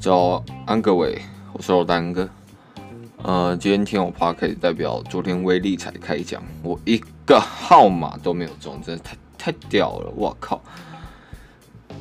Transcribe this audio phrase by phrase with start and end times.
[0.00, 1.20] 早安，各位，
[1.52, 2.26] 我是老丹哥。
[3.22, 10.10] 呃，今天听我 podcast 代表昨天威力才开奖，我一个号码都没有中，真的太太屌了！
[10.16, 10.58] 我靠，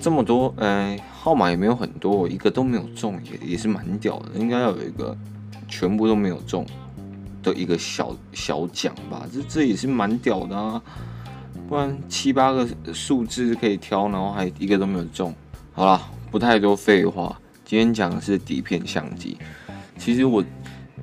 [0.00, 4.40] 这么多，哎、呃，号码也没有很多，我一个都没有中，也也是蛮屌的。
[4.40, 5.14] 应该要有一个
[5.68, 6.64] 全部都没有中
[7.42, 9.26] 的一个小小奖吧？
[9.30, 10.82] 这这也是蛮屌的啊！
[11.68, 15.34] 不然七八个数字可以挑，然后还一个都没有中。
[15.74, 17.38] 好了，不太多废话。
[17.72, 19.34] 今天讲的是底片相机。
[19.96, 20.44] 其实我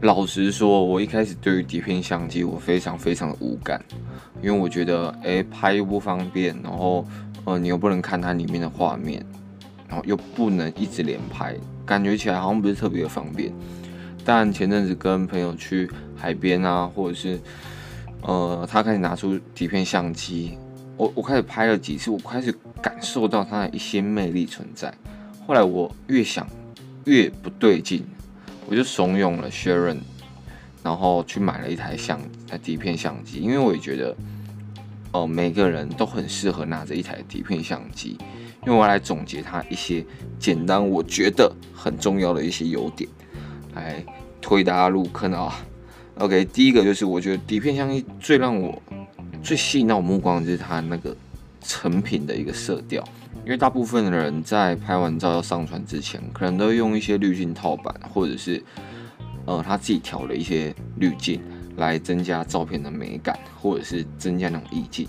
[0.00, 3.80] 老实说，我一开始对于底片相机我非常非常的无感，
[4.42, 7.06] 因为我觉得，哎、拍又不方便，然后，
[7.44, 9.24] 呃，你又不能看它里面的画面，
[9.86, 13.52] 然后又不能一直连拍，感觉起来好像不是特别的方便。
[14.24, 17.38] 但前阵子跟朋友去海边啊，或者是，
[18.22, 20.58] 呃，他开始拿出底片相机，
[20.96, 22.52] 我我开始拍了几次，我开始
[22.82, 24.92] 感受到它的一些魅力存在。
[25.46, 26.44] 后来我越想
[27.06, 28.04] 越不对劲，
[28.68, 29.98] 我就怂恿了 Sharon，
[30.82, 32.20] 然后去买了一台相
[32.62, 34.10] 底片相机，因为我也觉得，
[35.12, 38.18] 哦、呃，每个人都很适合拿着一台底片相机，
[38.66, 40.04] 因为我来总结它一些
[40.38, 43.08] 简单，我觉得很重要的一些优点，
[43.74, 44.04] 来
[44.40, 45.54] 推大家入坑啊。
[46.18, 48.82] OK，第一个就是我觉得底片相机最让我
[49.44, 51.16] 最吸引到我目光就是它那个
[51.66, 53.02] 成品的一个色调。
[53.44, 58.62] 因为大部分的人在拍完照要上传之前，可能都用一些滤镜套板，或者是
[59.44, 61.40] 呃他自己调的一些滤镜
[61.76, 65.06] 来增加照片的美感，或者是增加那种意境。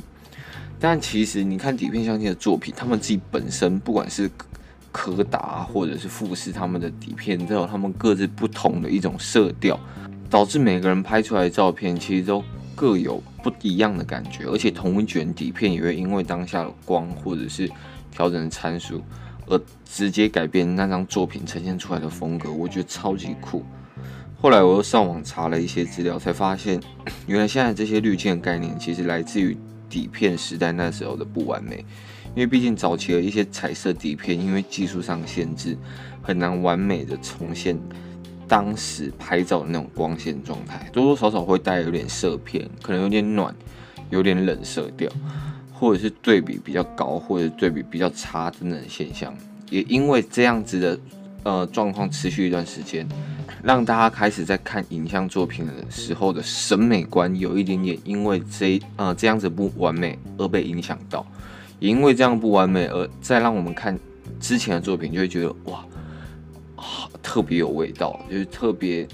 [0.80, 4.30] 但其实你看底片相机的作品，他们自己本身不管是
[4.92, 9.80] 柯达或者是富士，他们的底片都有他们各自不同的一种色调，
[10.30, 12.44] 导致每个人拍出来的照片其实都
[12.78, 17.68] 各有不一样的感觉，而且同一卷底片也会因为当下的光或者是
[18.12, 19.02] 调整的参数，
[19.48, 23.66] 而直接改变那张作品呈现出来的风格，我觉得超级酷。
[24.40, 26.80] 后来我又上网查了一些资料，才发现
[27.26, 29.58] 原来现在这些滤镜概念其实来自于
[29.90, 31.84] 底片时代那时候的不完美。
[32.36, 35.76] 因为毕竟早期的一些彩色底片，因为技术上限制，
[36.22, 37.76] 很难完美的重现
[38.48, 43.54] 当时拍照的那种光线状态，多多少少会带有点色偏，可能有点暖，
[44.10, 45.10] 有点冷色调。
[45.80, 49.32] 或者是对比比较高，或者对比比较差等等现象，
[49.70, 51.00] 也因为这样子的
[51.44, 53.08] 呃状况持续一段时间，
[53.62, 61.24] 让大家开始在看影像作品的时候的审美观有一点点因为这呃这样子不完美而被影响到，
[61.78, 63.96] 也因为这样不完美而再让我们看
[64.40, 65.86] 之前的作品就会觉得哇，
[67.22, 69.08] 特别有味道，就是特别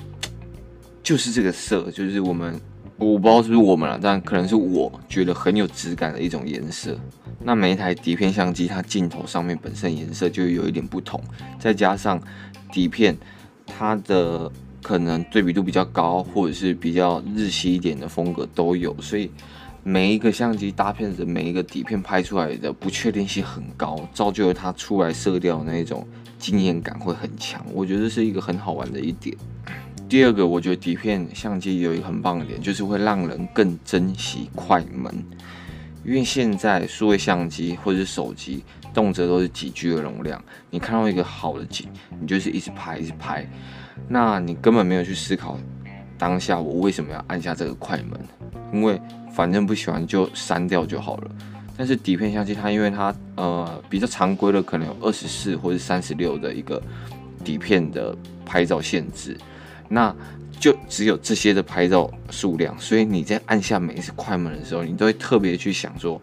[1.01, 2.59] 就是这个色，就是我们。
[2.97, 6.95] 我不知道是不是我们了，但可能是我觉得很有质感的一种颜色。
[7.39, 11.19] 那每一台底片相机，它镜头上面本身颜色就有一点不同，
[11.59, 12.21] 再加上
[12.71, 13.17] 底片
[13.65, 14.49] 它的
[14.81, 19.29] 可能对比度比较高，或者是比较日系一点的风格都有，所以
[19.83, 26.07] 每一个相机搭配的每一个底片拍出来的不确定性很高，造就了它出来色调的那种
[26.39, 27.61] 惊艳感会很强。
[27.73, 29.35] 我觉得是一个很好玩的一点。
[30.07, 35.13] 第二个，我觉得底片相机有一个很棒的点，就是会让人更珍惜快门。
[36.05, 38.63] 因为现在数位相机或者是手机，
[38.93, 41.87] 动辄都是几 G 的容量，你看到一个好的景，
[42.21, 43.49] 你就是一直拍一直拍，
[44.07, 45.57] 那你根本没有去思考
[46.17, 48.19] 当下我为什么要按下这个快门，
[48.73, 48.99] 因为
[49.31, 51.31] 反正不喜欢就删掉就好了。
[51.77, 56.81] 但是底片相机它因为它呃比较常规的，可能有二十四或者三十六的一个
[57.43, 59.37] 底片的拍照限制。
[59.89, 60.15] 那
[60.59, 66.21] 就只有这些的拍照数量，所以你在按下每一次快门的时候，你都会特别去想说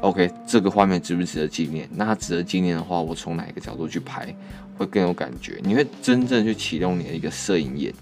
[0.00, 1.88] ，OK，这个画面值不值得纪念？
[1.94, 4.34] 那它值得纪念的话，我从哪一个角度去拍
[4.76, 5.58] 会更有感觉？
[5.62, 7.92] 你会真正去启动你的一个摄影眼。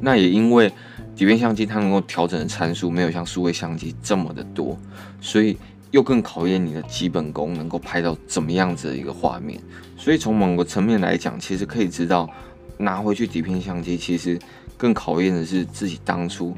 [0.00, 0.72] 那也因为
[1.14, 4.78] 底片相机它能够调整的参数没有像数位相机这么的多，
[5.20, 5.56] 所以
[5.90, 9.60] 又更考验你的基本功，能够拍到怎么样子的一个画面。
[9.96, 12.28] 所以从某个层面来讲，其实可以知道。
[12.80, 14.38] 拿回去底片相机，其实
[14.76, 16.56] 更考验的是自己当初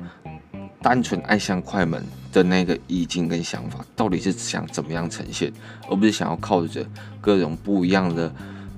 [0.82, 5.50] 单纯按下快门的那个意境跟想法，到底是想怎么样呈现，
[5.88, 6.87] 而不是想要靠着
[7.22, 8.31] 各种不一样的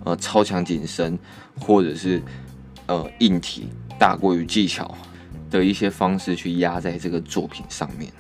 [0.05, 1.19] 呃超强景深，
[1.59, 2.23] 或者是
[2.87, 3.67] 呃硬体
[4.03, 4.93] 大过于技巧
[5.49, 8.11] 的一些方式去压在这个作品上面。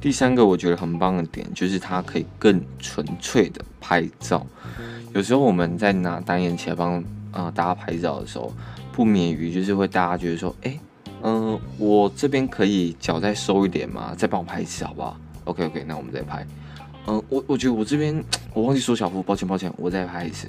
[0.00, 4.46] 第三个我觉得很棒的点，就是它可以更纯粹的拍照。
[5.12, 7.02] 有时候我们在拿单眼起来帮。
[7.30, 8.50] 啊、大家拍照的时候
[8.90, 10.80] 不免于就是会大家觉得说，哎、
[11.22, 14.14] 嗯、我这边可以脚再收一点吗？
[14.16, 16.44] 再帮我拍一次好不好？OK OK，那我们再拍。
[17.10, 18.22] 嗯，我我觉得我这边
[18.52, 20.46] 我忘记说小福，抱歉抱歉，我再拍一次，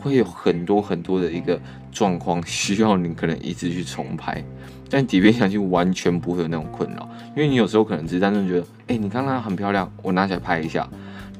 [0.00, 1.60] 会有很多很多的一个
[1.92, 4.42] 状况 需要你可能一直去重拍，
[4.88, 7.06] 但底片相机完全不会有那种困扰，
[7.36, 10.88] 因为你有时候可能只是单纯觉得，哎、你刚刚很漂亮，我拿起来拍一下，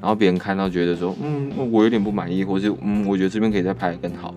[0.02, 4.34] 然后别人看到觉得说，嗯，我有点不满意，或是嗯，我觉得这边可以再拍得更好，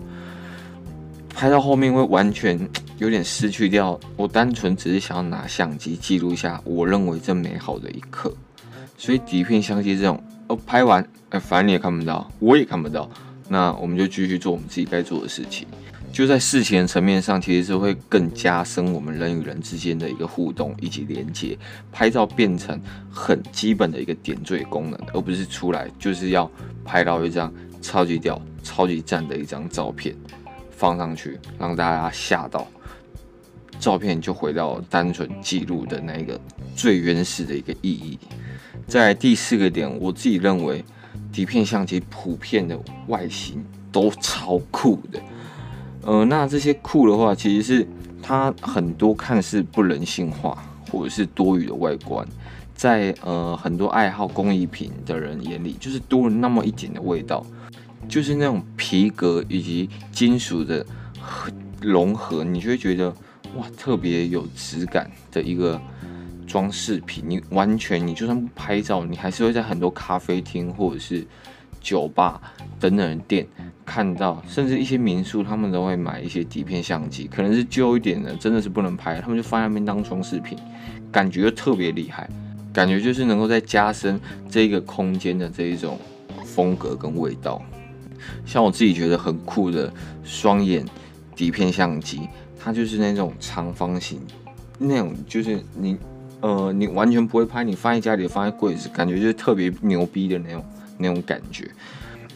[1.34, 2.58] 拍到后面会完全
[2.96, 8.34] 有点失去掉，我单纯只是想要拿相机记录一下我认为这美好的一刻。
[9.02, 13.10] 所以底片相机这种，哦，拍完，哎，反正你也看不到，我也看不到，
[13.48, 15.66] 那我们就继续做我们自己该做的事情。
[16.12, 21.58] 就在事情的层面上，其实是会更加深我们人与人之间的一个互动以及连接。
[21.90, 26.48] 拍照变成很基本的一个点缀功能，而不是出来就是要
[26.84, 30.14] 拍到一张超级屌、超级赞的一张照片
[30.70, 32.68] 放上去，让大家吓到。
[33.80, 36.40] 照片就回到单纯记录的那个
[36.76, 38.16] 最原始的一个意义。
[38.92, 40.84] 在第四个点，我自己认为
[41.32, 45.18] 底片相机普遍的外形都超酷的。
[46.02, 47.88] 呃，那这些酷的话，其实是
[48.22, 52.28] 它很多看似不人性化或者是多余的外观，
[52.74, 57.42] 在呃很多爱好工艺品的人眼里，就是多了那么一点的味道，
[58.06, 60.84] 就是那种皮革以及金属的
[61.80, 63.08] 融合，你就会觉得
[63.56, 65.80] 哇，特别有质感的一个。
[66.52, 71.26] 装饰品，你完全你就算不拍照，你还是会在很多咖啡厅或者是
[71.80, 72.38] 酒吧
[72.78, 73.46] 等等的店
[73.86, 80.58] 看到，甚至一些民宿，他们都会买一些底片相机，可能是旧一点的，真的是不能拍，他们就放在那边当装饰品，
[81.10, 82.28] 感觉特别厉害，
[82.70, 85.98] 感觉就是能够再加深这个空间的这一种
[86.44, 87.62] 风格跟味道。
[88.44, 89.90] 像我自己觉得很酷的
[90.22, 90.84] 双眼
[91.34, 92.28] 底片相机，
[92.60, 94.20] 它就是那种长方形，
[94.76, 95.96] 那种就是你。
[96.42, 100.64] 呃，你完全不会拍，你放在家里，放在柜子，感觉就是特别牛逼的那种
[100.98, 101.70] 那种感觉。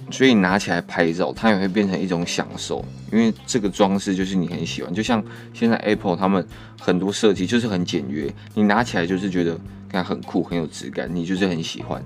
[0.08, 4.94] 所以拿起来拍照，它也会变成一种享受，因为这个装饰就是你很喜欢。
[4.94, 5.20] 就像
[5.52, 6.46] 现在 Apple 他们
[6.78, 9.58] 很多设计就是很简约，你拿起来就是觉得
[9.88, 12.00] 看很酷，很有质感，你就是很喜欢。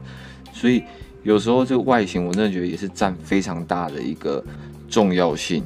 [0.54, 0.82] 所以
[1.22, 4.42] 有时候这个外形，我真的觉得也是占非常大的一个
[4.88, 5.62] 重要性。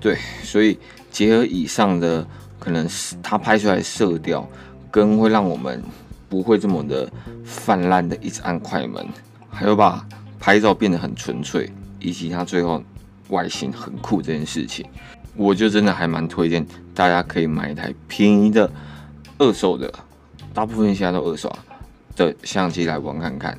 [0.00, 0.78] 对，所以
[1.10, 2.24] 结合以上的，
[2.60, 4.48] 可能是它拍出来的色调。
[4.96, 5.82] 跟会让我们
[6.26, 7.06] 不会这么的
[7.44, 9.06] 泛滥的一直按快门，
[9.50, 10.02] 还有把
[10.40, 11.70] 拍照变得很纯粹，
[12.00, 12.82] 以及它最后
[13.28, 14.86] 外形很酷这件事情，
[15.36, 18.72] 我就真的还蛮推荐大家可以买一台便宜的
[19.36, 19.92] 二手的，
[20.54, 21.54] 大部分现在都二手
[22.16, 23.58] 的相机来玩看看，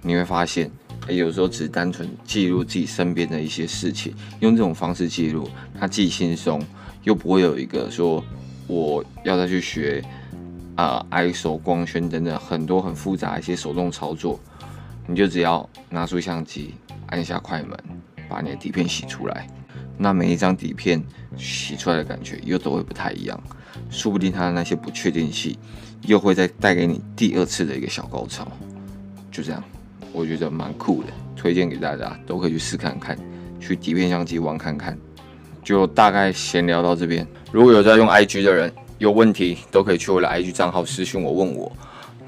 [0.00, 0.70] 你会发现，
[1.06, 6.62] 有时候只单纯记录自己身边的一些事情，用这种方式记录，它既轻松
[7.02, 8.24] 又不会有一个说
[8.66, 10.02] 我要再去学。
[10.78, 14.38] 啊，ISO 光圈等等很多很复杂一些手动操作，
[15.08, 16.76] 你就只要拿出相机，
[17.08, 17.76] 按下快门，
[18.28, 19.44] 把你的底片洗出来。
[19.96, 21.02] 那每一张底片
[21.36, 23.42] 洗出来的感觉又都会不太一样，
[23.90, 25.58] 说不定它的那些不确定性
[26.02, 28.46] 又会再带给你第二次的一个小高潮。
[29.32, 29.60] 就这样，
[30.12, 33.18] 我觉得蛮酷的，推荐给大家都可以去试看看，
[33.58, 34.96] 去底片相机玩看看。
[35.64, 38.72] 就大概闲聊到这边，如果有在用 IG 的人。
[38.98, 41.72] 有问题都可以去我的 IG 账号私信我问我，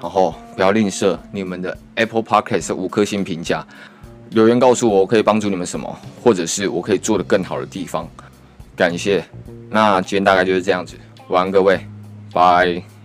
[0.01, 3.67] 然后不要吝啬你们的 Apple Podcast 五颗星评价，
[4.31, 8.09] 留言告诉我我可以帮助你们什么，或者是我可以做得更好的地方，
[8.77, 9.25] 感谢。
[9.69, 10.97] 那今天大概就是这样子，
[11.29, 11.79] 晚安各位，
[12.33, 13.00] 拜。